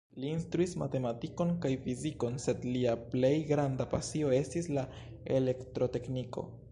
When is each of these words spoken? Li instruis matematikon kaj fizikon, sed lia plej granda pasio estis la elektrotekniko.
Li 0.21 0.29
instruis 0.35 0.71
matematikon 0.83 1.51
kaj 1.65 1.69
fizikon, 1.83 2.39
sed 2.47 2.65
lia 2.77 2.95
plej 3.11 3.33
granda 3.53 3.87
pasio 3.95 4.33
estis 4.39 4.71
la 4.79 4.87
elektrotekniko. 5.41 6.47